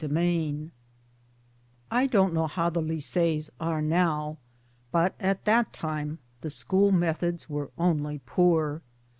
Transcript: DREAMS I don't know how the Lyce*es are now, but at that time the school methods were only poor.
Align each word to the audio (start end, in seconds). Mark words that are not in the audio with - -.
DREAMS 0.03 0.71
I 1.91 2.07
don't 2.07 2.33
know 2.33 2.47
how 2.47 2.71
the 2.71 2.81
Lyce*es 2.81 3.51
are 3.59 3.83
now, 3.83 4.39
but 4.91 5.13
at 5.19 5.45
that 5.45 5.73
time 5.73 6.17
the 6.41 6.49
school 6.49 6.89
methods 6.91 7.47
were 7.47 7.69
only 7.77 8.19
poor. 8.25 8.81